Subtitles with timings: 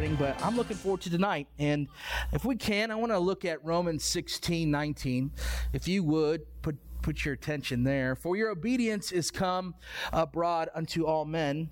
[0.00, 1.46] Happening but i'm looking forward to tonight.
[1.58, 1.86] And
[2.32, 5.30] if we can i want to look at romans 16 19
[5.74, 8.14] if you would put put your attention there.
[8.14, 9.74] For your obedience is come
[10.12, 11.70] abroad unto all men.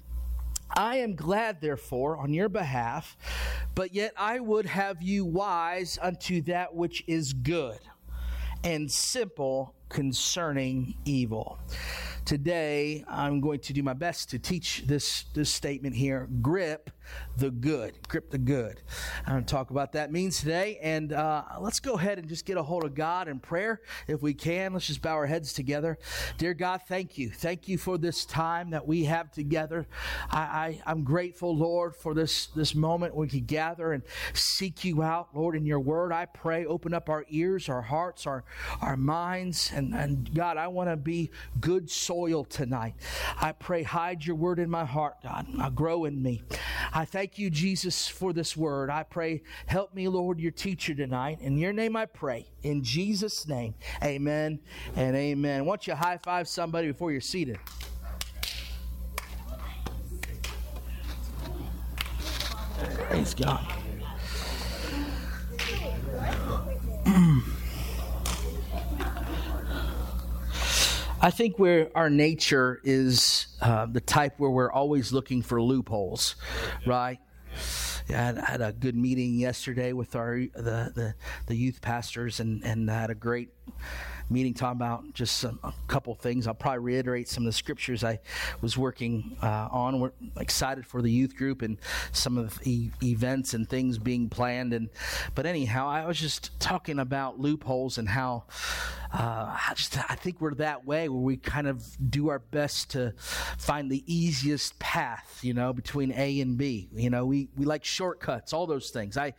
[0.75, 3.17] I am glad, therefore, on your behalf,
[3.75, 7.79] but yet I would have you wise unto that which is good
[8.65, 11.59] and simple concerning evil.
[12.25, 16.29] Today, I'm going to do my best to teach this, this statement here.
[16.43, 16.91] Grip
[17.37, 17.95] the good.
[18.09, 18.83] Grip the good.
[19.27, 20.79] I'm going to talk about that means today.
[20.83, 24.23] And uh, let's go ahead and just get a hold of God in prayer if
[24.23, 24.73] we can.
[24.73, 25.99] Let's just bow our heads together.
[26.37, 27.31] Dear God, thank you.
[27.31, 29.87] Thank you for this time that we have together.
[30.31, 34.03] I, I, am grateful, Lord, for this, this moment we can gather and
[34.35, 36.13] seek you out, Lord, in your word.
[36.13, 38.45] I pray, open up our ears, our hearts, our,
[38.81, 39.71] our minds.
[39.75, 42.95] And, and God, I want to be good soil tonight.
[43.41, 45.47] I pray, hide your word in my heart, God.
[45.49, 46.43] Now grow in me.
[46.93, 48.91] I thank you, Jesus, for this word.
[48.91, 51.39] I pray, help me, Lord, your teacher tonight.
[51.41, 52.47] In your name I pray.
[52.63, 54.59] In Jesus' name, amen
[54.97, 55.65] and amen.
[55.65, 57.59] Why don't you high five somebody before you're seated?
[63.09, 63.67] Praise God.
[71.21, 76.37] I think where our nature is uh, the type where we're always looking for loopholes,
[76.87, 77.19] right?
[78.09, 81.15] Yeah, I had, a good meeting yesterday with our the, the,
[81.47, 83.51] the youth pastors and and I had a great
[84.31, 86.47] meeting talking about just some, a couple things.
[86.47, 88.21] I'll probably reiterate some of the scriptures I
[88.61, 90.01] was working uh, on.
[90.01, 91.79] We're excited for the youth group and
[92.13, 94.73] some of the events and things being planned.
[94.73, 94.91] And
[95.35, 98.45] but anyhow, I was just talking about loopholes and how
[99.13, 102.91] uh, I just I think we're that way where we kind of do our best
[102.91, 103.15] to
[103.57, 106.89] find the easiest path, you know, between A and B.
[106.93, 109.17] You know, we we like shortcuts, all those things.
[109.17, 109.33] I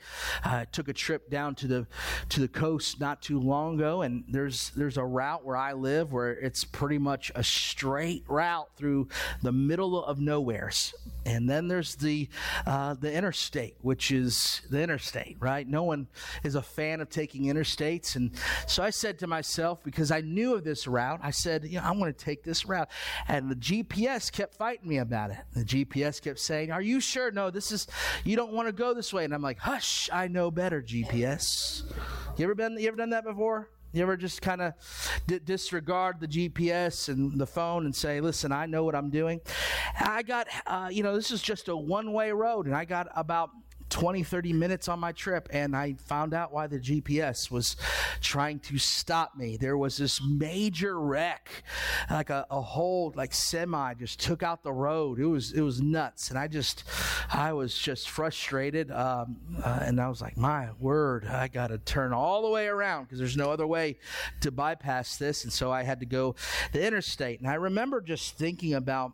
[0.43, 1.87] uh, took a trip down to the
[2.29, 6.11] to the coast not too long ago, and there's there's a route where I live
[6.11, 9.07] where it's pretty much a straight route through
[9.41, 10.93] the middle of nowheres,
[11.25, 12.29] and then there's the
[12.65, 15.67] uh, the interstate, which is the interstate, right?
[15.67, 16.07] No one
[16.43, 18.31] is a fan of taking interstates, and
[18.67, 21.83] so I said to myself because I knew of this route, I said, you know,
[21.83, 22.89] I'm going to take this route,
[23.27, 25.37] and the GPS kept fighting me about it.
[25.53, 27.31] The GPS kept saying, "Are you sure?
[27.31, 27.87] No, this is
[28.23, 31.83] you don't want to go this way," and I'm like, "Hush, I know better, GPS."
[32.37, 32.77] You ever been?
[32.79, 33.69] You ever done that before?
[33.91, 34.73] You ever just kind of
[35.27, 39.41] d- disregard the GPS and the phone and say, listen, I know what I'm doing?
[39.99, 43.07] I got, uh, you know, this is just a one way road, and I got
[43.15, 43.49] about
[43.89, 47.75] 20, 30 minutes on my trip, and I found out why the GPS was
[48.21, 49.57] trying to stop me.
[49.57, 51.63] There was this major wreck,
[52.09, 55.19] like a, a whole like semi just took out the road.
[55.19, 56.83] It was it was nuts, and I just
[57.31, 61.77] I was just frustrated, um, uh, and I was like, my word, I got to
[61.77, 63.97] turn all the way around because there's no other way
[64.41, 66.35] to bypass this, and so I had to go
[66.71, 67.39] the interstate.
[67.39, 69.13] And I remember just thinking about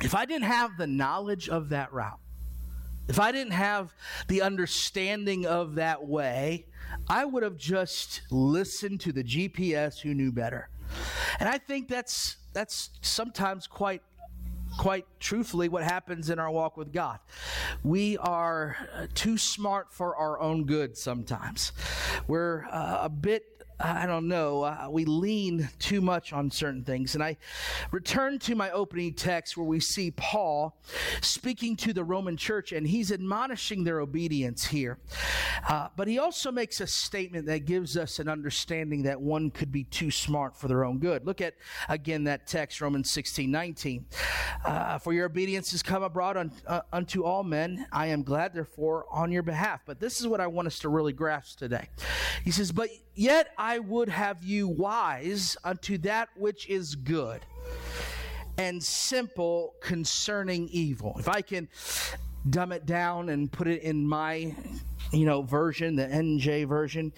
[0.00, 2.20] if I didn't have the knowledge of that route
[3.08, 3.94] if I didn't have
[4.28, 6.66] the understanding of that way,
[7.08, 10.68] I would have just listened to the GPS who knew better.
[11.40, 14.02] And I think that's that's sometimes quite
[14.78, 17.18] quite truthfully what happens in our walk with God.
[17.82, 18.76] We are
[19.14, 21.72] too smart for our own good sometimes.
[22.26, 27.14] We're uh, a bit I don't know, uh, we lean too much on certain things.
[27.14, 27.36] And I
[27.92, 30.76] return to my opening text where we see Paul
[31.20, 34.98] speaking to the Roman church, and he's admonishing their obedience here.
[35.68, 39.70] Uh, but he also makes a statement that gives us an understanding that one could
[39.70, 41.24] be too smart for their own good.
[41.24, 41.54] Look at
[41.88, 44.06] again that text, Romans 16 19.
[44.64, 47.86] Uh, for your obedience has come abroad uh, unto all men.
[47.92, 49.82] I am glad, therefore, on your behalf.
[49.86, 51.88] But this is what I want us to really grasp today.
[52.44, 52.88] He says, But
[53.18, 57.44] yet I would have you wise unto that which is good
[58.56, 61.16] and simple concerning evil.
[61.18, 61.68] If I can
[62.48, 64.54] dumb it down and put it in my
[65.12, 67.12] you know version the nj version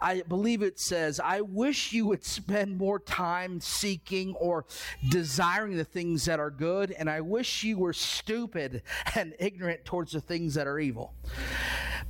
[0.00, 4.64] i believe it says i wish you would spend more time seeking or
[5.08, 8.82] desiring the things that are good and i wish you were stupid
[9.14, 11.14] and ignorant towards the things that are evil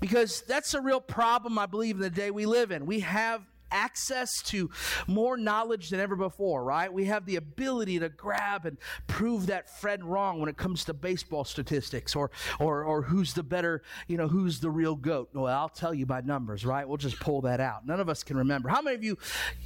[0.05, 3.43] because that's a real problem i believe in the day we live in we have
[3.75, 4.71] access to
[5.07, 6.91] more knowledge than ever before, right?
[6.91, 8.79] We have the ability to grab and
[9.09, 12.31] prove that friend wrong when it comes to baseball statistics or,
[12.61, 15.31] or, or who's the better, you know, who's the real GOAT.
[15.35, 16.89] Well, I'll tell you by numbers, right?
[16.89, 17.85] We'll just pull that out.
[17.85, 18.69] None of us can remember.
[18.69, 19.19] How many of you,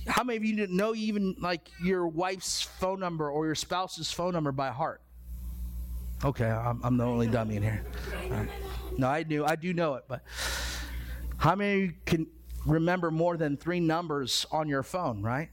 [0.06, 4.11] how many of you didn't know even like your wife's phone number or your spouse's
[4.11, 5.02] phone number by heart?
[6.25, 7.85] Okay, I'm, I'm the only dummy in here.
[8.29, 8.49] Right.
[8.97, 10.23] No, I knew, I do know it, but
[11.37, 12.26] how many can
[12.67, 15.50] remember more than three numbers on your phone, right?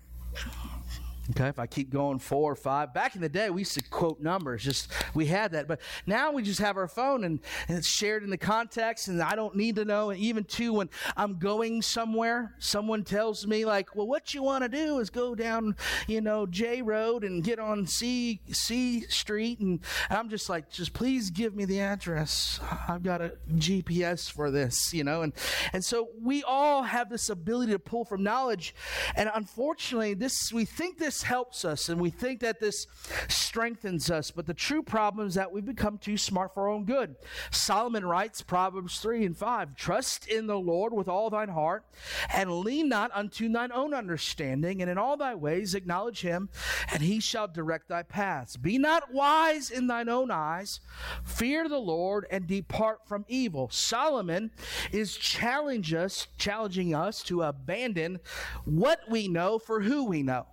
[1.32, 2.94] Okay, if I keep going four or five.
[2.94, 4.64] Back in the day, we used to quote numbers.
[4.64, 8.24] Just we had that, but now we just have our phone and, and it's shared
[8.24, 10.12] in the context, and I don't need to know.
[10.12, 14.64] And even too, when I'm going somewhere, someone tells me like, "Well, what you want
[14.66, 15.76] to do is go down,
[16.08, 19.80] you know, J Road and get on C C Street," and
[20.12, 22.60] I'm just like, "Just please give me the address.
[22.88, 25.24] I've got a GPS for this," you know.
[25.24, 25.34] And
[25.74, 28.76] and so we all have this ability to pull from knowledge,
[29.16, 32.88] and unfortunately, this we think this this helps us and we think that this
[33.30, 36.84] strengthens us, but the true problem is that we've become too smart for our own
[36.84, 37.16] good.
[37.52, 41.86] Solomon writes, Proverbs 3 and 5 Trust in the Lord with all thine heart,
[42.34, 46.50] and lean not unto thine own understanding, and in all thy ways acknowledge him,
[46.92, 48.58] and he shall direct thy paths.
[48.58, 50.82] Be not wise in thine own eyes,
[51.24, 53.70] fear the Lord, and depart from evil.
[53.72, 54.52] Solomon
[54.92, 58.20] is challenge us, challenging us to abandon
[58.66, 60.48] what we know for who we know.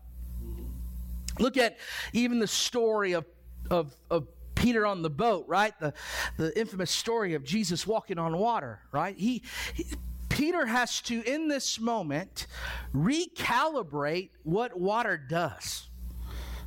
[1.39, 1.79] Look at
[2.13, 3.25] even the story of,
[3.71, 5.79] of, of Peter on the boat, right?
[5.81, 5.93] The,
[6.37, 9.17] the infamous story of Jesus walking on water, right?
[9.17, 9.43] He,
[9.75, 9.87] he
[10.29, 12.47] Peter has to, in this moment,
[12.95, 15.89] recalibrate what water does.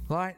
[0.08, 0.36] Right?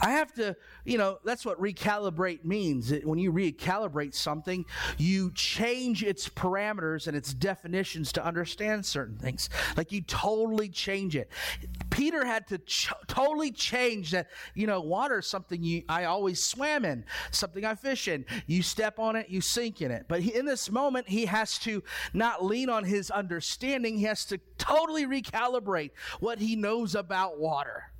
[0.00, 2.92] I have to, you know, that's what recalibrate means.
[3.04, 4.64] When you recalibrate something,
[4.98, 9.48] you change its parameters and its definitions to understand certain things.
[9.76, 11.30] Like you totally change it.
[11.90, 16.42] Peter had to ch- totally change that, you know, water is something you, I always
[16.42, 18.24] swam in, something I fish in.
[18.46, 20.06] You step on it, you sink in it.
[20.08, 21.82] But he, in this moment, he has to
[22.12, 27.90] not lean on his understanding, he has to totally recalibrate what he knows about water.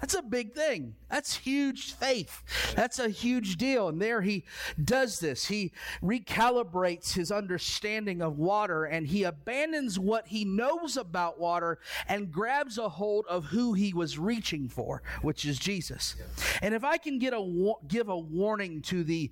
[0.00, 0.94] That's a big thing.
[1.10, 2.42] That's huge faith.
[2.74, 3.88] That's a huge deal.
[3.88, 4.44] And there he
[4.82, 5.46] does this.
[5.46, 5.72] He
[6.02, 11.78] recalibrates his understanding of water and he abandons what he knows about water
[12.08, 16.16] and grabs a hold of who he was reaching for, which is Jesus.
[16.60, 19.30] And if I can get a give a warning to the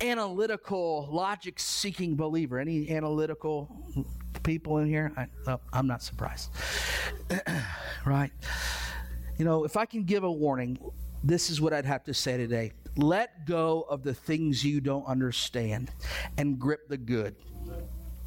[0.00, 3.68] analytical, logic seeking believer, any analytical
[4.42, 6.50] people in here, I, oh, I'm not surprised.
[8.04, 8.32] right?
[9.40, 10.78] You know, if I can give a warning,
[11.24, 12.72] this is what I'd have to say today.
[12.96, 15.90] Let go of the things you don't understand
[16.36, 17.36] and grip the good.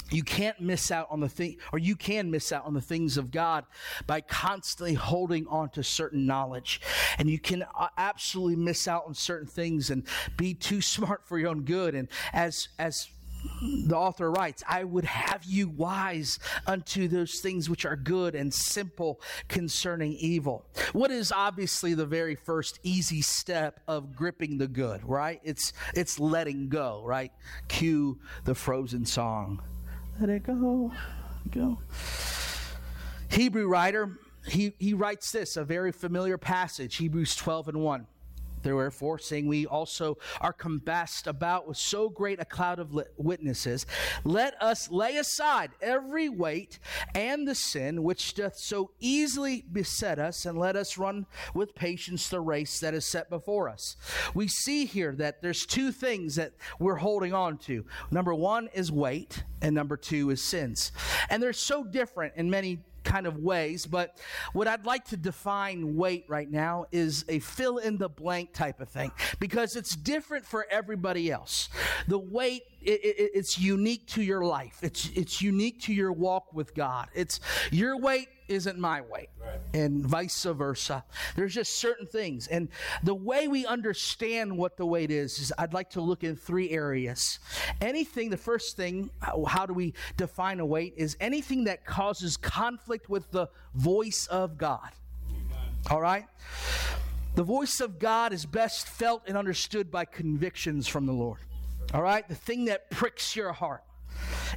[0.09, 3.17] You can't miss out on the thing, or you can miss out on the things
[3.17, 3.65] of God
[4.07, 6.81] by constantly holding on to certain knowledge.
[7.19, 11.37] And you can uh, absolutely miss out on certain things and be too smart for
[11.37, 11.93] your own good.
[11.93, 13.07] And as, as
[13.61, 18.53] the author writes, I would have you wise unto those things which are good and
[18.53, 20.65] simple concerning evil.
[20.93, 25.39] What is obviously the very first easy step of gripping the good, right?
[25.43, 27.31] It's it's letting go, right?
[27.67, 29.61] Cue the frozen song.
[30.19, 30.91] Let it go.
[31.51, 31.79] Go.
[33.29, 34.11] Hebrew writer,
[34.47, 38.07] he, he writes this, a very familiar passage, Hebrews 12 and 1.
[38.63, 43.85] Therefore, saying we also are compassed about with so great a cloud of witnesses,
[44.23, 46.79] let us lay aside every weight
[47.13, 52.29] and the sin which doth so easily beset us, and let us run with patience
[52.29, 53.95] the race that is set before us.
[54.33, 57.85] We see here that there's two things that we're holding on to.
[58.11, 60.91] Number one is weight, and number two is sins.
[61.29, 64.17] And they're so different in many kind of ways, but
[64.53, 68.79] what I'd like to define weight right now is a fill in the blank type
[68.79, 71.69] of thing because it's different for everybody else.
[72.07, 74.79] The weight it, it, it's unique to your life.
[74.81, 77.07] It's it's unique to your walk with God.
[77.13, 77.39] It's
[77.71, 79.59] your weight isn't my way, right.
[79.73, 81.03] and vice versa.
[81.35, 82.69] There's just certain things, and
[83.03, 86.69] the way we understand what the weight is is I'd like to look in three
[86.69, 87.39] areas.
[87.81, 88.29] Anything.
[88.29, 90.93] The first thing, how, how do we define a weight?
[90.97, 94.89] Is anything that causes conflict with the voice of God.
[95.89, 96.25] All right.
[97.35, 101.39] The voice of God is best felt and understood by convictions from the Lord.
[101.93, 102.27] All right?
[102.27, 103.83] The thing that pricks your heart.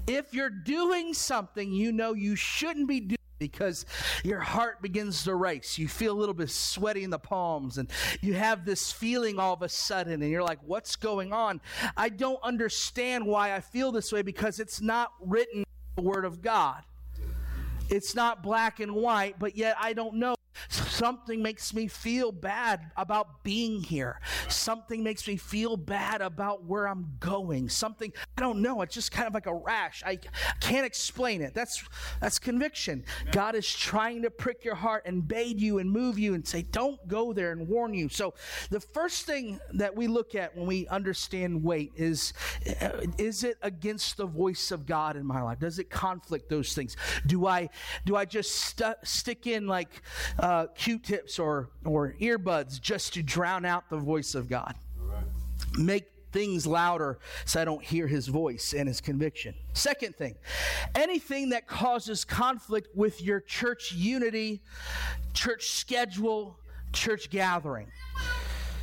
[0.07, 3.87] If you're doing something you know you shouldn't be doing, because
[4.25, 5.79] your heart begins to race.
[5.79, 7.91] You feel a little bit sweaty in the palms, and
[8.21, 11.61] you have this feeling all of a sudden, and you're like, What's going on?
[11.97, 15.65] I don't understand why I feel this way because it's not written in
[15.97, 16.83] the Word of God.
[17.89, 20.35] It's not black and white, but yet I don't know.
[20.69, 24.21] Something makes me feel bad about being here.
[24.49, 27.69] Something makes me feel bad about where I'm going.
[27.69, 28.83] Something I don't know.
[28.83, 30.03] It's just kind of like a rash.
[30.05, 30.19] I
[30.61, 31.55] can't explain it.
[31.55, 31.85] That's
[32.21, 33.05] that's conviction.
[33.33, 36.63] God is trying to prick your heart and bait you and move you and say,
[36.63, 38.09] "Don't go there," and warn you.
[38.09, 38.35] So,
[38.71, 42.33] the first thing that we look at when we understand weight is
[43.19, 45.59] is it against the voice of God in my life?
[45.59, 46.97] Does it conflict those things?
[47.27, 47.69] Do I
[48.05, 50.03] do I just st- stick in like
[50.39, 54.77] uh, Uh, Q-tips or or earbuds just to drown out the voice of God?
[55.77, 59.57] Make things louder so I don't hear his voice and his conviction.
[59.73, 60.37] Second thing,
[60.95, 64.63] anything that causes conflict with your church unity,
[65.35, 66.61] church schedule,
[66.93, 67.91] church gathering.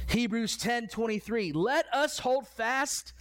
[0.09, 1.53] Hebrews 10 23.
[1.53, 3.13] Let us hold fast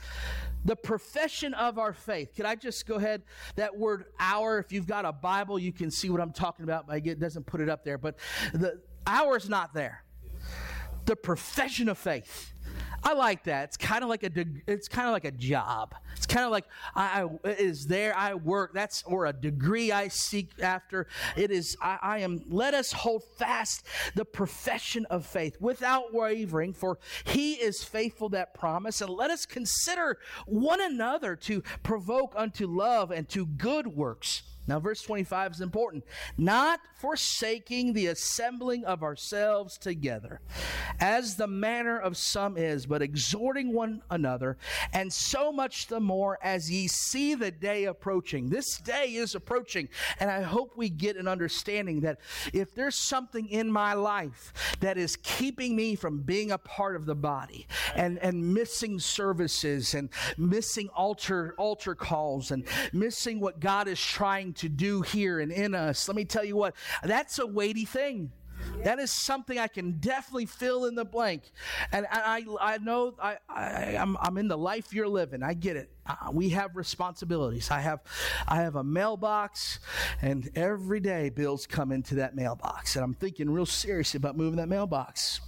[0.64, 2.35] the profession of our faith.
[2.37, 3.23] Could I just go ahead?
[3.57, 6.87] That word our, if you've got a Bible, you can see what I'm talking about.
[6.88, 8.16] It doesn't put it up there, but
[8.52, 10.04] the our is not there.
[11.07, 12.51] The profession of faith.
[13.04, 13.64] I like that.
[13.64, 14.30] It's kind of like a
[14.66, 15.94] it's kind of like a job.
[16.16, 18.73] It's kind of like I, I is there I work.
[18.75, 21.09] That's or a degree I seek after.
[21.37, 22.42] It is I, I am.
[22.49, 28.54] Let us hold fast the profession of faith without wavering, for He is faithful that
[28.54, 29.00] promise.
[29.00, 34.78] And let us consider one another to provoke unto love and to good works now,
[34.78, 36.04] verse 25 is important.
[36.38, 40.40] Not forsaking the assembling of ourselves together,
[41.00, 44.57] as the manner of some is, but exhorting one another,
[44.92, 48.50] and so much the more as ye see the day approaching.
[48.50, 49.88] This day is approaching,
[50.21, 52.21] and I hope we get an understanding that
[52.52, 57.04] if there's something in my life that is keeping me from being a part of
[57.04, 57.66] the body
[57.97, 64.51] and, and missing services and missing altar, altar calls and missing what God is trying
[64.52, 66.09] to do here and in us.
[66.09, 68.32] Let me tell you what, that's a weighty thing.
[68.85, 71.42] That is something I can definitely fill in the blank.
[71.92, 75.42] And I, I know I, I, I'm, I'm in the life you're living.
[75.42, 75.90] I get it.
[76.06, 77.71] Uh, we have responsibilities.
[77.71, 78.00] I have,
[78.47, 79.78] I have a mailbox,
[80.21, 82.97] and every day bills come into that mailbox.
[82.97, 85.40] And I'm thinking real seriously about moving that mailbox.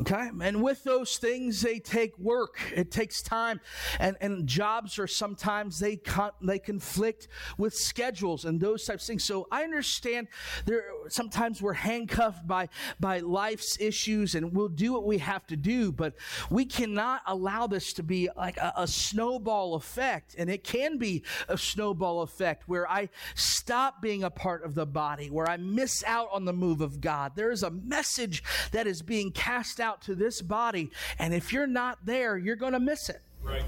[0.00, 0.30] Okay?
[0.40, 2.60] And with those things, they take work.
[2.74, 3.60] It takes time.
[3.98, 7.26] And, and jobs are sometimes, they, con- they conflict
[7.56, 9.24] with schedules and those types of things.
[9.24, 10.28] So I understand
[10.66, 12.68] there, sometimes we're handcuffed by,
[13.00, 16.14] by life's issues and we'll do what we have to do, but
[16.48, 20.36] we cannot allow this to be like a, a snowball effect.
[20.38, 24.86] And it can be a snowball effect where I stop being a part of the
[24.86, 27.32] body, where I miss out on the move of God.
[27.34, 31.52] There is a message that is being cast out out to this body, and if
[31.52, 33.22] you're not there, you're going to miss it.
[33.42, 33.62] Right.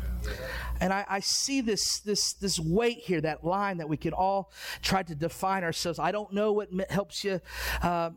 [0.81, 4.53] And I, I, see this this this weight here, that line that we can all
[4.83, 5.99] try to define ourselves.
[5.99, 7.41] I don't know what helps you.
[7.81, 8.11] Uh,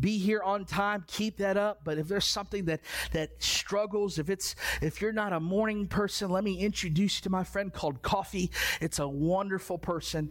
[0.00, 2.80] be here on time keep that up but if there's something that
[3.10, 7.30] that struggles if it's if you're not a morning person let me introduce you to
[7.30, 8.48] my friend called coffee
[8.80, 10.30] it's a wonderful person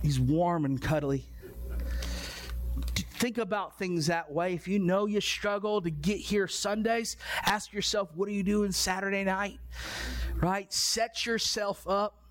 [0.00, 1.26] he's warm and cuddly
[3.22, 4.52] think about things that way.
[4.52, 8.72] If you know you struggle to get here Sundays, ask yourself, what are you doing
[8.72, 9.60] Saturday night?
[10.40, 10.72] Right?
[10.72, 12.21] Set yourself up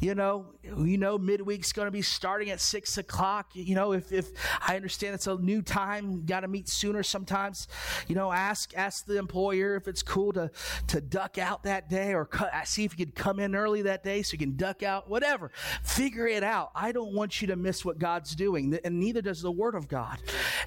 [0.00, 3.50] you know, you know, midweek's going to be starting at six o'clock.
[3.54, 4.30] You know, if, if
[4.66, 7.68] I understand it's a new time, got to meet sooner sometimes.
[8.06, 10.50] You know, ask ask the employer if it's cool to
[10.88, 14.04] to duck out that day, or cut, see if you can come in early that
[14.04, 15.08] day so you can duck out.
[15.08, 15.50] Whatever,
[15.82, 16.70] figure it out.
[16.74, 19.88] I don't want you to miss what God's doing, and neither does the Word of
[19.88, 20.18] God.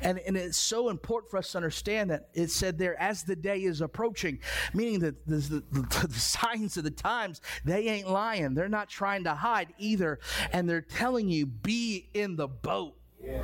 [0.01, 3.35] And and it's so important for us to understand that it said there as the
[3.35, 4.39] day is approaching,
[4.73, 8.53] meaning that the, the, the signs of the times they ain't lying.
[8.53, 10.19] They're not not trying to hide either.
[10.51, 12.95] And they're telling you, be in the boat.
[13.23, 13.43] Yeah.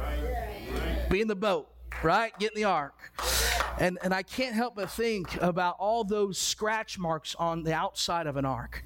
[1.11, 1.69] Be in the boat,
[2.01, 2.37] right?
[2.39, 2.95] Get in the ark.
[3.79, 8.25] And, and I can't help but think about all those scratch marks on the outside
[8.25, 8.83] of an ark.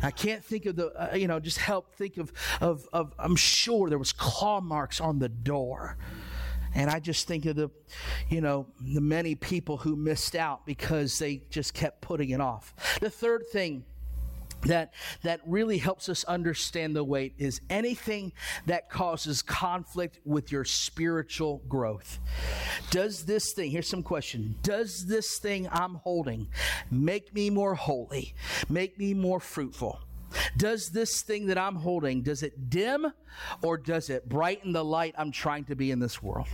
[0.00, 3.34] I can't think of the, uh, you know, just help think of, of, of, I'm
[3.34, 5.98] sure there was claw marks on the door.
[6.76, 7.70] And I just think of the,
[8.28, 12.98] you know, the many people who missed out because they just kept putting it off.
[13.00, 13.84] The third thing
[14.68, 18.32] that that really helps us understand the weight is anything
[18.66, 22.18] that causes conflict with your spiritual growth.
[22.90, 24.56] Does this thing here's some question.
[24.62, 26.48] Does this thing i'm holding
[26.90, 28.34] make me more holy
[28.68, 30.00] make me more fruitful?
[30.56, 33.06] Does this thing that i'm holding does it dim
[33.62, 36.48] or does it brighten the light i'm trying to be in this world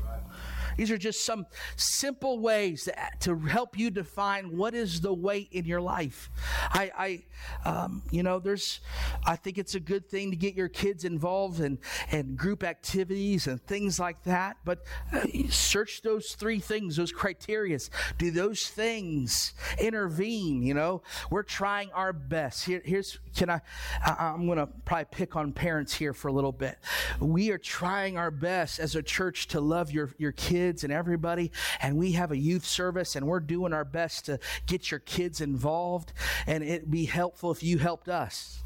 [0.77, 2.89] these are just some simple ways
[3.21, 6.31] to help you define what is the weight in your life.
[6.71, 7.25] I, I
[7.65, 8.81] um, you know, there's,
[9.25, 11.79] I think it's a good thing to get your kids involved in,
[12.11, 14.57] in group activities and things like that.
[14.65, 17.79] But uh, search those three things, those criteria.
[18.19, 20.63] Do those things intervene?
[20.63, 22.65] You know, we're trying our best.
[22.65, 23.61] Here, here's, can I,
[24.05, 26.79] I I'm going to probably pick on parents here for a little bit.
[27.21, 30.93] We are trying our best as a church to love your, your kids kids and
[30.93, 31.53] everybody,
[31.83, 35.41] and we have a youth service, and we're doing our best to get your kids
[35.43, 36.13] involved.
[36.47, 38.63] And it'd be helpful if you helped us,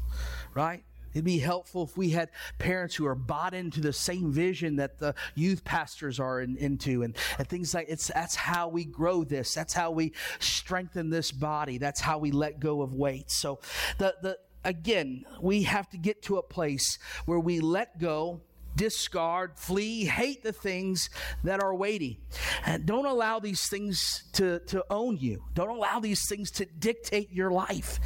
[0.53, 0.83] right?
[1.13, 4.99] It'd be helpful if we had parents who are bought into the same vision that
[4.99, 9.23] the youth pastors are in, into and, and things like it's that's how we grow
[9.23, 9.53] this.
[9.53, 11.79] That's how we strengthen this body.
[11.79, 13.31] That's how we let go of weight.
[13.31, 13.59] So
[13.97, 18.41] the the again, we have to get to a place where we let go
[18.75, 21.09] discard, flee, hate the things
[21.43, 22.19] that are weighty.
[22.65, 25.43] And don't allow these things to, to own you.
[25.53, 27.99] Don't allow these things to dictate your life.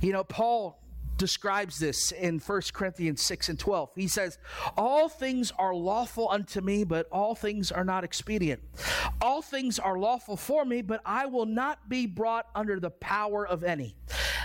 [0.00, 0.80] You know, Paul
[1.20, 3.90] describes this in 1 Corinthians 6 and 12.
[3.94, 4.38] He says,
[4.76, 8.60] All things are lawful unto me, but all things are not expedient.
[9.20, 13.46] All things are lawful for me, but I will not be brought under the power
[13.46, 13.94] of any.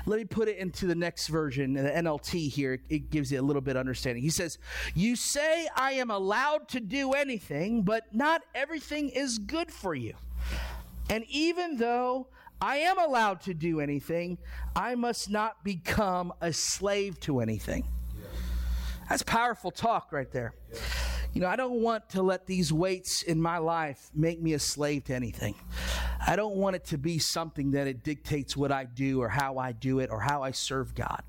[0.05, 2.79] Let me put it into the next version, the NLT here.
[2.89, 4.22] It gives you a little bit of understanding.
[4.22, 4.60] He says,
[4.94, 10.13] You say I am allowed to do anything, but not everything is good for you.
[11.10, 12.27] And even though
[12.62, 14.38] I am allowed to do anything,
[14.75, 17.85] I must not become a slave to anything.
[19.09, 20.53] That's powerful talk right there.
[21.33, 24.59] You know, I don't want to let these weights in my life make me a
[24.59, 25.55] slave to anything.
[26.27, 29.58] I don't want it to be something that it dictates what I do or how
[29.58, 31.24] I do it or how I serve God.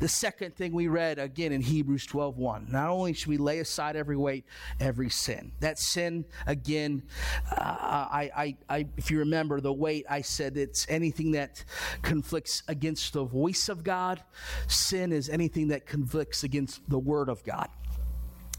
[0.00, 2.70] The second thing we read again in Hebrews 12:1.
[2.70, 4.44] Not only should we lay aside every weight,
[4.80, 5.52] every sin.
[5.60, 7.02] That sin again,
[7.50, 11.64] uh, I, I, I, if you remember the weight, I said it's anything that
[12.02, 14.22] conflicts against the voice of God.
[14.66, 17.68] Sin is anything that conflicts against the word of God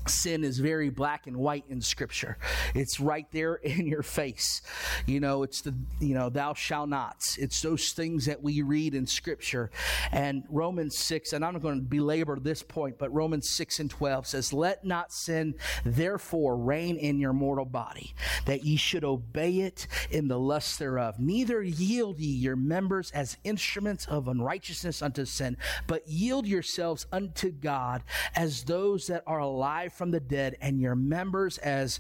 [0.07, 2.37] sin is very black and white in scripture.
[2.73, 4.61] It's right there in your face.
[5.05, 8.95] You know it's the you know thou shalt nots it's those things that we read
[8.95, 9.71] in scripture.
[10.11, 14.27] And romans 6 and i'm going to belabor this point but romans 6 and 12
[14.27, 18.13] says let not sin therefore reign in your mortal body
[18.45, 21.19] that ye should obey it in the lust thereof.
[21.19, 27.51] Neither yield ye your members as instruments of unrighteousness unto sin but yield yourselves unto
[27.51, 28.03] god
[28.35, 31.99] as those that are alive from the dead and your members as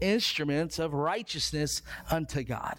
[0.00, 2.76] instruments of righteousness unto God.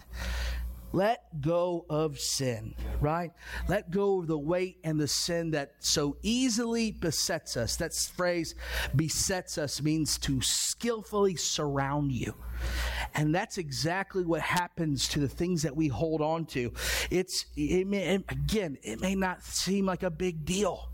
[0.92, 3.32] Let go of sin, right?
[3.68, 7.76] Let go of the weight and the sin that so easily besets us.
[7.76, 8.54] That phrase,
[8.94, 12.34] besets us, means to skillfully surround you.
[13.14, 16.72] And that's exactly what happens to the things that we hold on to.
[17.10, 20.90] It's, it may, again, it may not seem like a big deal.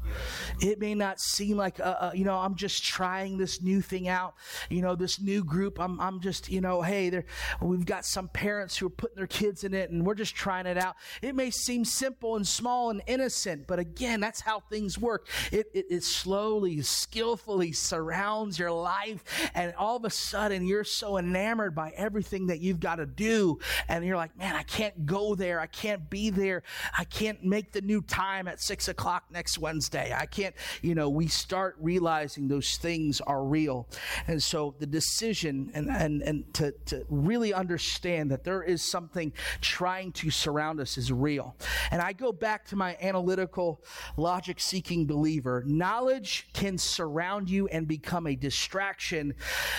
[0.61, 4.09] It may not seem like, a, a, you know, I'm just trying this new thing
[4.09, 4.35] out.
[4.70, 7.22] You know, this new group, I'm, I'm just, you know, hey,
[7.61, 10.66] we've got some parents who are putting their kids in it and we're just trying
[10.66, 10.97] it out.
[11.21, 15.29] It may seem simple and small and innocent, but again, that's how things work.
[15.51, 21.18] It, it, it slowly, skillfully surrounds your life and all of a sudden you're so
[21.18, 23.59] enamored by everything everything that you've got to do.
[23.88, 25.61] And you're like, man, I can't go there.
[25.61, 26.62] I can't be there.
[26.97, 30.14] I can't make the new time at six o'clock next Wednesday.
[30.16, 33.88] I can't, you know, we start realizing those things are real.
[34.27, 39.33] And so the decision and, and, and to, to really understand that there is something
[39.72, 41.56] trying to surround us is real.
[41.90, 43.82] And I go back to my analytical,
[44.18, 45.64] logic seeking believer.
[45.66, 49.35] Knowledge can surround you and become a distraction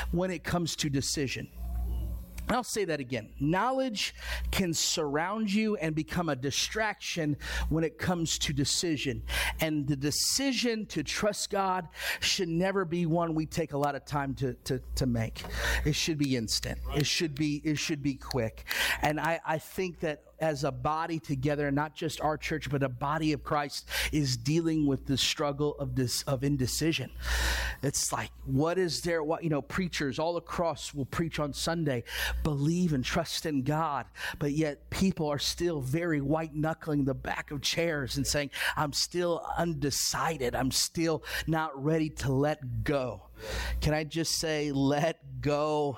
[0.10, 1.48] when it comes to decision.
[2.50, 3.30] I'll say that again.
[3.40, 4.14] Knowledge
[4.52, 7.38] can surround you and become a distraction
[7.70, 9.24] when it comes to decision.
[9.60, 11.88] And the decision to trust God
[12.20, 15.44] should never be one we take a lot of time to, to, to make.
[15.86, 16.80] It should be instant.
[16.96, 18.66] It should be, it should be quick.
[19.02, 22.90] And I, I think that as a body together, not just our church, but a
[22.90, 27.12] body of Christ, is dealing with the struggle of this of indecision.
[27.82, 29.24] It's like, what is there?
[29.24, 32.04] What you know, preachers all across will preach on Sunday,
[32.44, 34.06] believe and trust in God,
[34.40, 38.94] but yet people are still very white knuckling the back of chairs and saying, "I'm
[38.94, 40.56] still undecided.
[40.56, 43.24] I'm still not ready to let go."
[43.82, 45.98] Can I just say, let go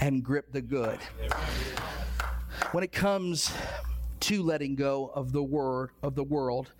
[0.00, 0.98] and grip the good?
[2.72, 3.52] When it comes
[4.20, 6.72] to letting go of the word of the world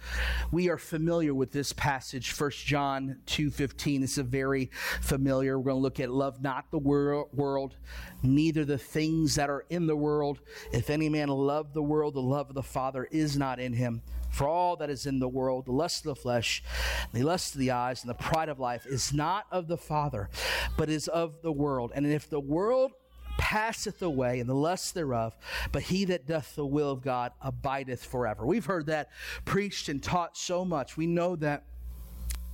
[0.52, 5.58] we are familiar with this passage 1 john 2.15 it's a very familiar.
[5.58, 7.76] We're going to look at love not the wor- world
[8.22, 10.40] neither the things that are in the world.
[10.72, 14.02] If any man love the world the love of the father is not in him.
[14.30, 16.62] For all that is in the world the lust of the flesh
[17.12, 20.28] the lust of the eyes and the pride of life is not of the father
[20.76, 21.90] but is of the world.
[21.94, 22.92] And if the world
[23.40, 25.34] passeth away and the lust thereof,
[25.72, 28.44] but he that doth the will of God abideth forever.
[28.44, 29.08] We've heard that
[29.46, 30.98] preached and taught so much.
[30.98, 31.64] We know that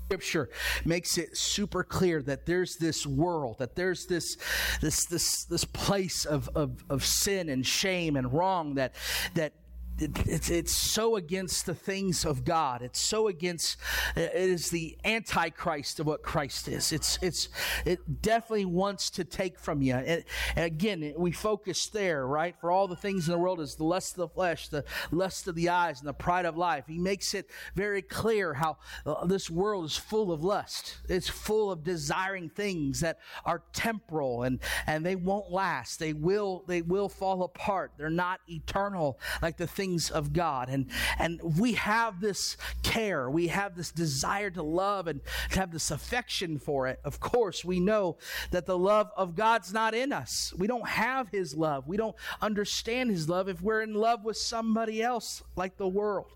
[0.05, 0.49] scripture
[0.85, 4.37] makes it super clear that there's this world that there's this
[4.81, 8.95] this this this place of of, of sin and shame and wrong that
[9.35, 9.53] that
[9.99, 12.83] it's, it's so against the things of God.
[12.83, 13.79] It's so against,
[14.15, 16.93] it is the antichrist of what Christ is.
[16.93, 17.49] It's, it's,
[17.85, 19.95] it definitely wants to take from you.
[19.95, 22.55] And, and again, we focus there, right?
[22.61, 25.49] For all the things in the world is the lust of the flesh, the lust
[25.49, 26.85] of the eyes, and the pride of life.
[26.87, 30.99] He makes it very clear how uh, this world is full of lust.
[31.09, 35.99] It's full of desiring things that are temporal and, and they won't last.
[35.99, 37.93] They will, they will fall apart.
[37.97, 40.69] They're not eternal like the things things of God.
[40.69, 40.87] And,
[41.19, 45.21] and we have this care, we have this desire to love and
[45.53, 46.99] to have this affection for it.
[47.05, 48.17] Of course, we know
[48.51, 50.53] that the love of God's not in us.
[50.59, 51.87] We don't have His love.
[51.87, 56.33] We don't understand His love if we're in love with somebody else like the world.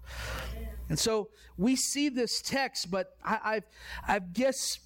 [0.88, 3.64] And so we see this text, but I, I've,
[4.06, 4.78] I've guess.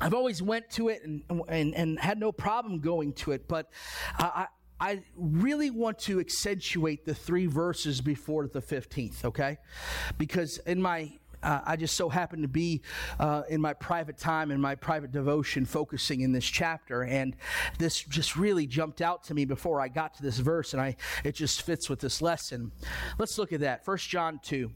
[0.00, 3.70] I've always went to it and, and, and had no problem going to it, but
[4.18, 4.48] I,
[4.80, 9.58] I really want to accentuate the three verses before the 15th, okay?
[10.18, 11.12] Because in my
[11.44, 12.80] uh, I just so happened to be
[13.20, 17.36] uh, in my private time, in my private devotion, focusing in this chapter, and
[17.78, 20.96] this just really jumped out to me before I got to this verse, and I
[21.22, 22.72] it just fits with this lesson.
[23.18, 23.84] Let's look at that.
[23.84, 24.70] First John two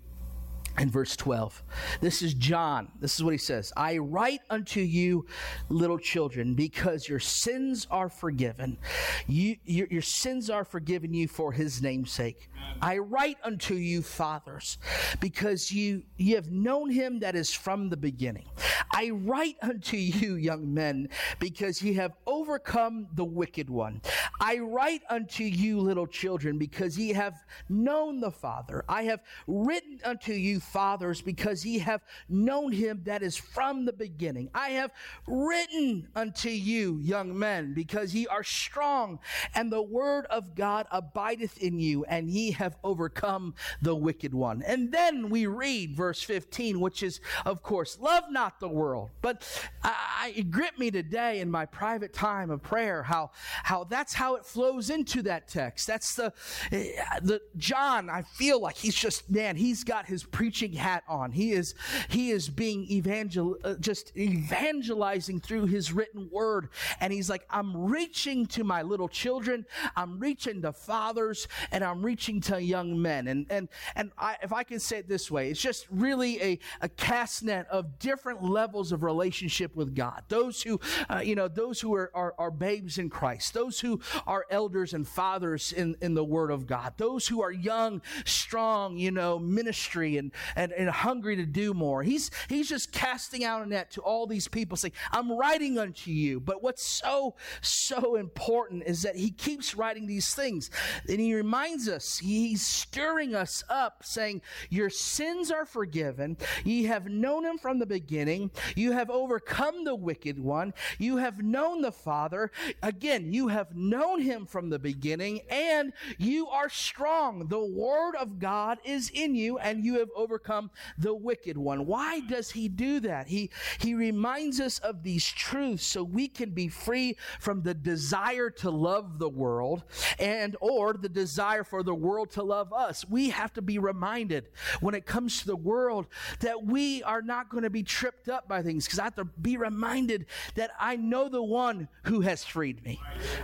[0.79, 1.63] in verse 12.
[2.01, 2.89] This is John.
[3.01, 5.27] This is what he says I write unto you,
[5.69, 8.79] little children, because your sins are forgiven.
[9.27, 12.49] You, your, your sins are forgiven you for his name's sake.
[12.81, 14.79] I write unto you, fathers,
[15.21, 18.47] because you, you have known him that is from the beginning.
[18.93, 24.01] I write unto you, young men, because ye have overcome the wicked one.
[24.41, 27.35] I write unto you, little children, because ye have
[27.69, 28.85] known the Father.
[28.89, 33.93] I have written unto you, fathers, because ye have known him that is from the
[33.93, 34.51] beginning.
[34.55, 34.93] I have
[35.27, 39.19] written unto you, young men, because ye are strong,
[39.55, 44.63] and the word of God abideth in you, and ye have overcome the wicked one.
[44.63, 49.11] And then we read verse 15, which is, of course, love not the world.
[49.23, 49.47] But
[49.83, 53.31] I, I, gripped me today in my private time of prayer how,
[53.63, 55.87] how that's how it flows into that text.
[55.87, 56.33] That's the,
[56.73, 61.31] eh, the John, I feel like he's just, man, he's got his preaching hat on.
[61.31, 61.75] He is,
[62.09, 66.69] he is being evangel, uh, just evangelizing through his written word.
[67.01, 69.67] And he's like, I'm reaching to my little children.
[69.97, 73.29] I'm reaching to fathers and I'm reaching to young men.
[73.29, 76.59] And, and, and I, if I can say it this way, it's just really a,
[76.81, 80.23] a cast net of different levels of relationship with God.
[80.29, 84.01] Those who, uh, you know, those who are, are, are babes in Christ, those who
[84.27, 88.99] are elders and fathers in, in the word of God, those who are young, strong,
[88.99, 92.03] you know, ministry and, and, and hungry to do more.
[92.03, 96.11] He's, he's just casting out a net to all these people saying, I'm writing unto
[96.11, 96.41] you.
[96.41, 100.71] But what's so, so important is that he keeps writing these things.
[101.09, 106.37] And he reminds us, he's stirring us up saying, your sins are forgiven.
[106.65, 108.51] Ye have known him from the beginning.
[108.77, 110.75] You have overcome the wicked one.
[110.99, 112.51] You have known the Father.
[112.83, 117.49] Again, you have known him from the beginning and you are strong.
[117.49, 121.87] The word of God is in you and you have overcome overcome the wicked one.
[121.87, 123.29] Why does he do that?
[123.29, 128.51] He, he reminds us of these truths so we can be free from the desire
[128.51, 129.85] to love the world
[130.19, 133.07] and or the desire for the world to love us.
[133.09, 134.49] We have to be reminded
[134.81, 136.07] when it comes to the world
[136.41, 139.25] that we are not going to be tripped up by things because I have to
[139.25, 143.01] be reminded that I know the one who has freed me.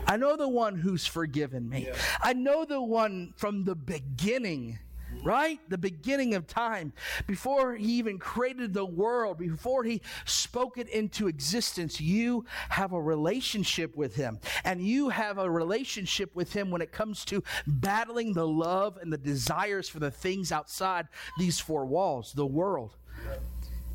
[0.07, 1.89] I know the one who's forgiven me.
[2.21, 4.81] I know the one from the beginning
[5.25, 5.59] right?
[5.69, 6.93] The beginning of time,
[7.27, 13.01] before he even created the world, before he spoke it into existence, you have a
[13.01, 14.39] relationship with him.
[14.65, 19.13] And you have a relationship with him when it comes to battling the love and
[19.13, 21.09] the desires for the things outside
[21.39, 22.97] these four walls, the world.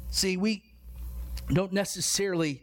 [0.09, 0.63] See, we
[1.53, 2.61] don't necessarily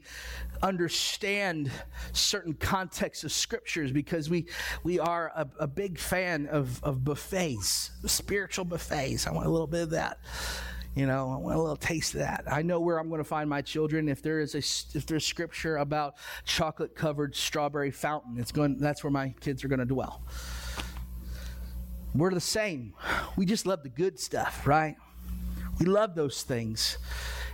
[0.63, 1.71] understand
[2.13, 4.47] certain contexts of scriptures because we
[4.83, 9.27] we are a, a, big fan of, of buffets, spiritual buffets.
[9.27, 10.19] I want a little bit of that.
[10.95, 12.45] You know, I want a little taste of that.
[12.51, 14.09] I know where I'm going to find my children.
[14.09, 16.15] If there is a if there's scripture about
[16.45, 18.79] chocolate covered strawberry fountain, it's going.
[18.79, 20.23] That's where my kids are going to dwell.
[22.15, 22.95] We're the same.
[23.37, 24.97] We just love the good stuff, right?
[25.79, 26.97] We love those things.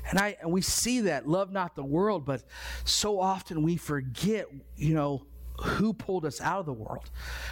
[0.09, 2.43] And I and we see that love not the world, but
[2.85, 5.27] so often we forget, you know,
[5.61, 7.11] who pulled us out of the world.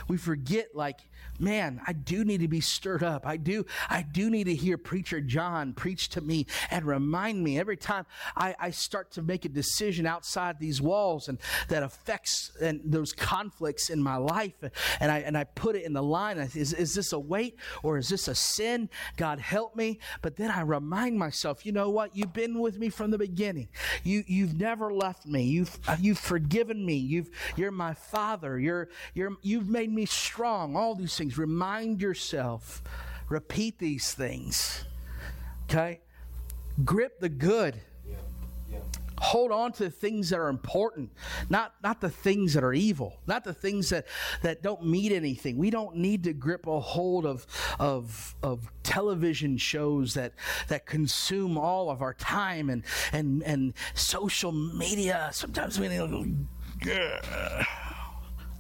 [0.08, 1.00] We forget like
[1.40, 3.26] man, I do need to be stirred up.
[3.26, 7.58] I do, I do need to hear preacher John preach to me and remind me
[7.58, 12.52] every time I, I start to make a decision outside these walls and that affects
[12.60, 14.54] and those conflicts in my life.
[15.00, 16.38] And I, and I put it in the line.
[16.38, 18.90] Is, is this a weight or is this a sin?
[19.16, 19.98] God help me.
[20.22, 22.14] But then I remind myself, you know what?
[22.14, 23.68] You've been with me from the beginning.
[24.04, 25.44] You, you've never left me.
[25.44, 26.96] You've, you've forgiven me.
[26.96, 28.59] You've, you're my father.
[28.59, 30.76] You're, you're, you've made me strong.
[30.76, 31.38] All these things.
[31.38, 32.83] Remind yourself.
[33.29, 34.85] Repeat these things.
[35.64, 36.00] Okay?
[36.85, 37.81] Grip the good.
[39.20, 41.12] Hold on to the things that are important,
[41.50, 44.07] not, not the things that are evil, not the things that,
[44.40, 45.59] that don't mean anything.
[45.59, 47.46] We don't need to grip a hold of,
[47.79, 50.33] of, of television shows that,
[50.68, 55.29] that consume all of our time and, and, and social media.
[55.33, 56.37] Sometimes we need to
[56.83, 57.62] go,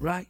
[0.00, 0.26] right?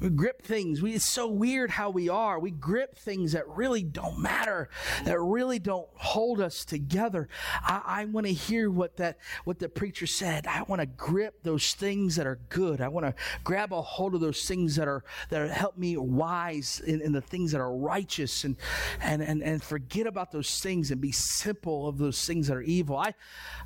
[0.00, 0.80] We grip things.
[0.80, 2.38] We, it's so weird how we are.
[2.38, 4.68] We grip things that really don't matter,
[5.04, 7.28] that really don't hold us together.
[7.62, 10.46] I, I want to hear what that what the preacher said.
[10.46, 12.80] I want to grip those things that are good.
[12.80, 15.96] I want to grab a hold of those things that are that are, help me
[15.96, 18.56] wise in, in the things that are righteous and
[19.00, 22.62] and and and forget about those things and be simple of those things that are
[22.62, 22.96] evil.
[22.96, 23.14] I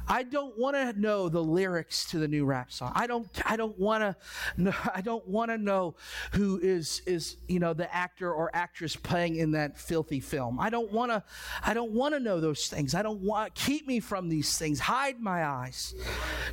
[0.08, 2.92] I don't want to know the lyrics to the new rap song.
[2.94, 5.94] I don't I don't want to I don't want to know
[6.32, 10.58] who is is you know the actor or actress playing in that filthy film.
[10.61, 11.22] I don't want to
[11.64, 12.94] I don't want to know those things.
[12.94, 14.80] I don't want keep me from these things.
[14.80, 15.94] Hide my eyes.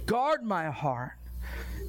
[0.06, 1.14] Guard my heart.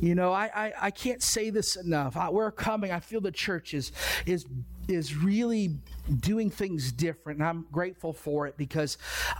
[0.01, 2.16] You know, I, I, I can't say this enough.
[2.16, 2.90] I, we're coming.
[2.90, 3.93] I feel the church is
[4.25, 4.47] is
[4.88, 5.77] is really
[6.21, 8.97] doing things different, and I'm grateful for it because,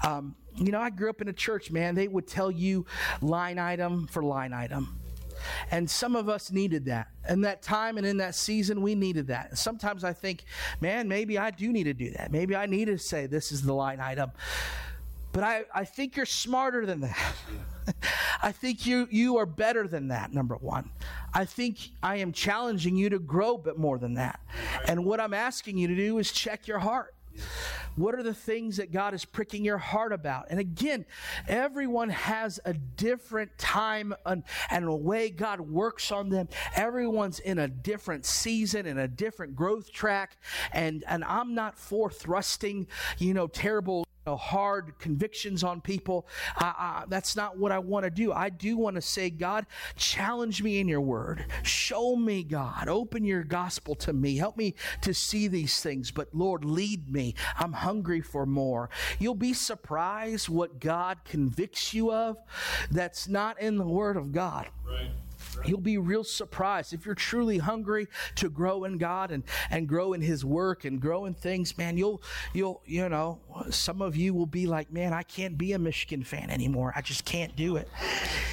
[0.07, 1.71] um, you know, I grew up in a church.
[1.71, 2.85] Man, they would tell you
[3.23, 5.01] line item for line item.
[5.71, 7.09] And some of us needed that.
[7.29, 9.59] In that time and in that season, we needed that.
[9.59, 10.45] Sometimes I think,
[10.81, 12.33] man, maybe I do need to do that.
[12.33, 14.33] Maybe I need to say this is the line item.
[15.33, 17.35] But I, I think you're smarter than that.
[18.43, 20.91] I think you, you are better than that, number one.
[21.33, 24.41] I think I am challenging you to grow a bit more than that.
[24.87, 27.15] And what I'm asking you to do is check your heart.
[27.97, 30.47] What are the things that God is pricking your heart about?
[30.51, 31.05] And again,
[31.49, 36.49] everyone has a different time and, and a way God works on them.
[36.75, 40.37] Everyone's in a different season, and a different growth track.
[40.73, 42.87] And, and I'm not for thrusting,
[43.19, 46.27] you know, terrible know, hard convictions on people.
[47.09, 48.33] that's not what I want to do.
[48.33, 51.47] I do want to say, God, challenge me in your word.
[51.63, 52.89] Show me, God.
[52.89, 54.37] Open your gospel to me.
[54.37, 56.11] Help me to see these things.
[56.11, 57.35] But Lord, lead me.
[57.59, 58.91] I'm hungry for more.
[59.19, 62.37] You'll be surprised what God convicts you of
[62.91, 64.69] that's not in the word of God.
[64.87, 65.11] Right.
[65.65, 70.13] You'll be real surprised if you're truly hungry to grow in God and, and grow
[70.13, 71.97] in His work and grow in things, man.
[71.97, 75.79] You'll, you'll, you know, some of you will be like, man, I can't be a
[75.79, 76.93] Michigan fan anymore.
[76.97, 77.89] I just can't do it.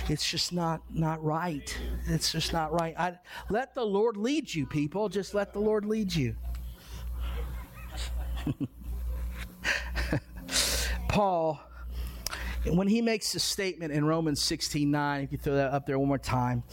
[0.09, 1.77] It's just not, not right.
[2.07, 2.95] It's just not right.
[2.97, 5.09] I, let the Lord lead you, people.
[5.09, 6.35] Just let the Lord lead you.
[11.07, 11.59] Paul
[12.65, 15.97] when he makes a statement in Romans 16 9, if you throw that up there
[15.99, 16.63] one more time,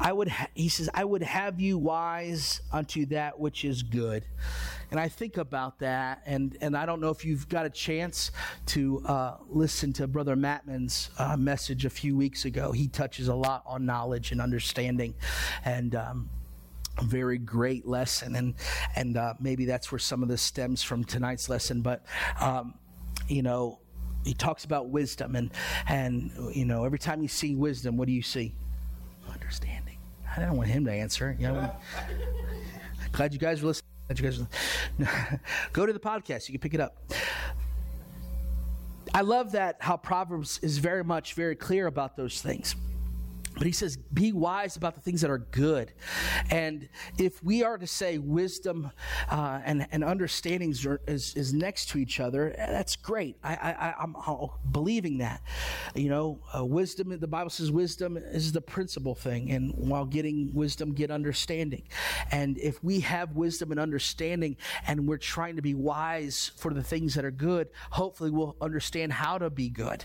[0.00, 4.24] I would ha- he says, I would have you wise unto that which is good.
[4.90, 8.30] and I think about that, and, and I don't know if you've got a chance
[8.66, 12.72] to uh, listen to Brother Mattman's uh, message a few weeks ago.
[12.72, 15.14] He touches a lot on knowledge and understanding,
[15.64, 16.30] and um,
[16.96, 18.54] a very great lesson, and
[18.96, 21.82] and uh, maybe that's where some of this stems from tonight's lesson.
[21.82, 22.04] But
[22.40, 22.74] um,
[23.28, 23.78] you know,
[24.24, 25.50] he talks about wisdom, and
[25.88, 28.54] and you know, every time you see wisdom, what do you see?
[29.32, 29.98] Understanding.
[30.36, 31.36] I don't want him to answer.
[31.38, 31.72] You know,
[33.12, 33.88] glad you guys were listening.
[34.08, 35.38] Glad you guys
[35.72, 36.48] go to the podcast.
[36.48, 36.96] You can pick it up.
[39.14, 42.74] I love that how Proverbs is very much very clear about those things.
[43.58, 45.92] But he says, be wise about the things that are good.
[46.50, 48.92] And if we are to say wisdom
[49.28, 53.36] uh, and, and understanding is, is next to each other, that's great.
[53.42, 54.14] I, I, I'm
[54.70, 55.42] believing that.
[55.96, 59.50] You know, uh, wisdom, the Bible says wisdom is the principal thing.
[59.50, 61.82] And while getting wisdom, get understanding.
[62.30, 66.82] And if we have wisdom and understanding and we're trying to be wise for the
[66.82, 70.04] things that are good, hopefully we'll understand how to be good.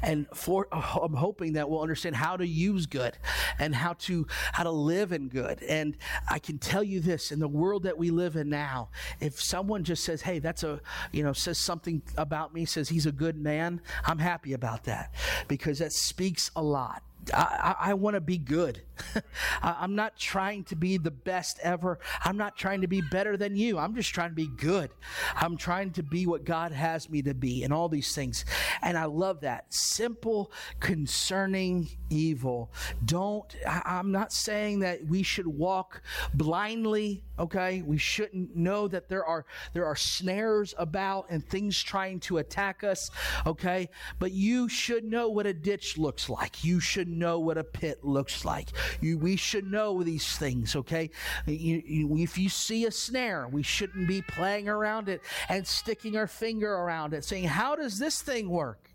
[0.00, 3.18] And for, I'm hoping that we'll understand how to use good
[3.58, 5.62] and how to how to live in good.
[5.64, 5.96] And
[6.30, 8.88] I can tell you this in the world that we live in now,
[9.20, 10.80] if someone just says, "Hey, that's a,
[11.10, 15.12] you know, says something about me, says he's a good man," I'm happy about that
[15.48, 17.02] because that speaks a lot.
[17.32, 18.82] I, I, want to be good.
[19.62, 21.98] I'm not trying to be the best ever.
[22.24, 23.78] I'm not trying to be better than you.
[23.78, 24.90] I'm just trying to be good.
[25.34, 28.44] I'm trying to be what God has me to be and all these things.
[28.82, 29.72] And I love that.
[29.72, 32.72] Simple concerning evil.
[33.04, 36.02] Don't, I, I'm not saying that we should walk
[36.34, 37.82] blindly, okay?
[37.82, 42.84] We shouldn't know that there are, there are snares about and things trying to attack
[42.84, 43.10] us,
[43.46, 43.88] okay?
[44.18, 46.64] But you should know what a ditch looks like.
[46.64, 48.68] You should know what a pit looks like.
[49.00, 51.10] You, we should know these things, okay?
[51.46, 56.16] You, you, if you see a snare, we shouldn't be playing around it and sticking
[56.16, 58.90] our finger around it, saying, How does this thing work?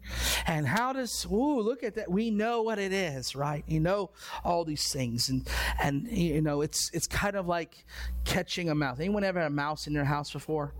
[0.45, 2.09] And how does, ooh, look at that.
[2.09, 3.63] We know what it is, right?
[3.67, 4.11] You know
[4.43, 5.29] all these things.
[5.29, 5.47] And,
[5.81, 7.85] and you know, it's, it's kind of like
[8.25, 8.99] catching a mouse.
[8.99, 10.73] Anyone ever had a mouse in their house before?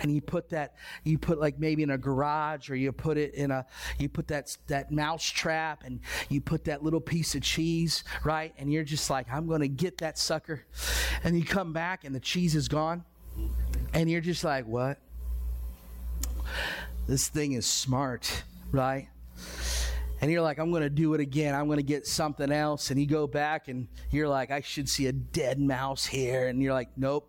[0.00, 3.34] And you put that, you put like maybe in a garage or you put it
[3.34, 3.66] in a,
[3.98, 8.54] you put that, that mouse trap and you put that little piece of cheese, right?
[8.58, 10.64] And you're just like, I'm going to get that sucker.
[11.24, 13.04] And you come back and the cheese is gone.
[13.92, 14.98] And you're just like, what?
[17.08, 19.08] This thing is smart right?
[20.20, 21.54] And you're like, I'm going to do it again.
[21.54, 22.90] I'm going to get something else.
[22.90, 26.48] And you go back and you're like, I should see a dead mouse here.
[26.48, 27.28] And you're like, nope,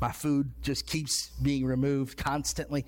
[0.00, 2.86] my food just keeps being removed constantly.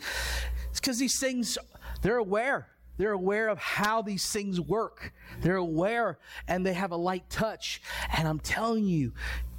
[0.70, 1.59] It's because these things,
[2.03, 2.68] they're aware.
[2.99, 5.12] They're aware of how these things work.
[5.42, 6.18] They're aware
[6.49, 7.83] and they have a light touch.
[8.16, 9.12] And I'm telling you,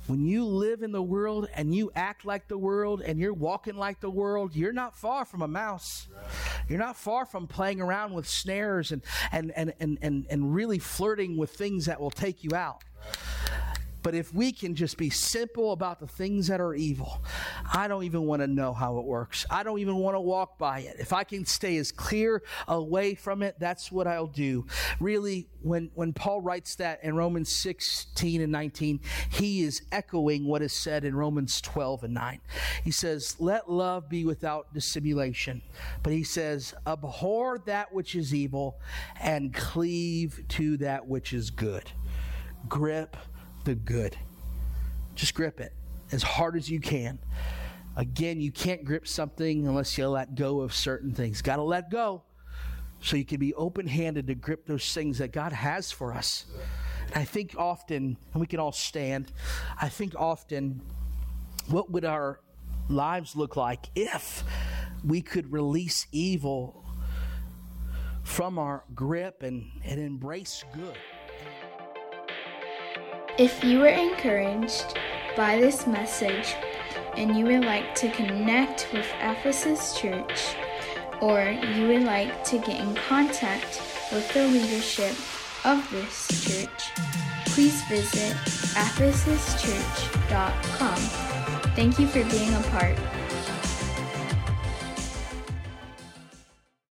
[0.07, 3.75] when you live in the world and you act like the world and you're walking
[3.75, 6.07] like the world, you're not far from a mouse.
[6.67, 10.79] You're not far from playing around with snares and, and, and, and, and, and really
[10.79, 12.83] flirting with things that will take you out.
[14.07, 17.21] But if we can just be simple about the things that are evil,
[17.73, 19.45] I don't even want to know how it works.
[19.49, 20.95] I don't even want to walk by it.
[20.97, 24.65] If I can stay as clear away from it, that's what I'll do.
[25.01, 30.61] Really, when, when Paul writes that in Romans 16 and 19, he is echoing what
[30.61, 32.39] is said in Romans 12 and 9.
[32.85, 35.61] He says, Let love be without dissimulation.
[36.01, 38.79] But he says, Abhor that which is evil
[39.19, 41.91] and cleave to that which is good.
[42.69, 43.17] Grip
[43.67, 44.17] the good.
[45.13, 45.73] Just grip it
[46.13, 47.19] as hard as you can.
[47.97, 51.41] Again, you can't grip something unless you let go of certain things.
[51.41, 52.23] Got to let go
[53.01, 56.45] so you can be open handed to grip those things that God has for us.
[57.07, 59.33] And I think often, and we can all stand,
[59.81, 60.81] I think often,
[61.67, 62.39] what would our
[62.87, 64.45] lives look like if
[65.03, 66.85] we could release evil
[68.23, 70.97] from our grip and, and embrace good?
[73.37, 74.97] If you were encouraged
[75.35, 76.55] by this message
[77.15, 80.55] and you would like to connect with Ephesus Church,
[81.21, 83.79] or you would like to get in contact
[84.11, 85.15] with the leadership
[85.65, 86.89] of this church,
[87.45, 88.35] please visit
[88.73, 90.97] ephesuschurch.com.
[91.75, 92.97] Thank you for being a part